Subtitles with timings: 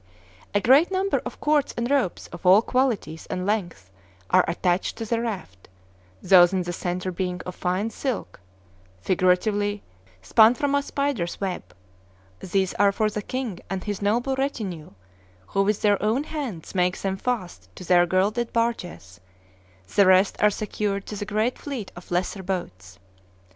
[0.55, 3.91] A great number of cords and ropes of all qualities and lengths
[4.31, 5.69] are attached to the raft,
[6.23, 8.39] those in the centre being of fine silk
[8.99, 9.83] (figuratively,
[10.19, 11.61] "spun from a spider's web").
[12.39, 14.89] These are for the king and his noble retinue,
[15.45, 19.19] who with their own hands make them fast to their gilded barges;
[19.95, 22.97] the rest are secured to the great fleet of lesser boats.